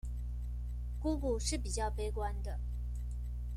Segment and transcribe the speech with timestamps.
[0.99, 2.59] 姑姑是比較悲觀的